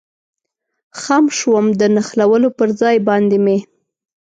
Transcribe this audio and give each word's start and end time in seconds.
خم 1.01 1.25
شوم، 1.37 1.65
د 1.79 1.81
نښلولو 1.95 2.49
پر 2.57 2.69
ځای 2.81 2.97
باندې 3.07 3.37
مې. 3.45 3.57